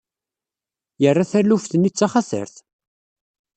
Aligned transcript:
Yerra 1.01 1.25
taluft-nni 1.31 1.89
d 1.91 1.95
taxatart. 1.95 2.55